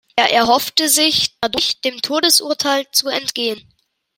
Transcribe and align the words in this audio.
Er 0.15 0.31
erhoffte 0.33 0.89
sich, 0.89 1.35
dadurch 1.41 1.79
dem 1.81 2.01
Todesurteil 2.01 2.87
zu 2.91 3.07
entgehen. 3.07 3.71